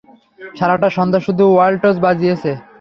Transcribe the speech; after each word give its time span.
সারাটা 0.55 0.89
সন্ধ্যা 0.97 1.19
শুধু 1.27 1.43
ওয়াল্টজ 1.47 1.95
বাজিয়েছে। 2.05 2.51